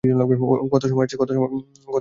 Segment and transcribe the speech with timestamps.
[0.71, 1.15] কত সময় আছে?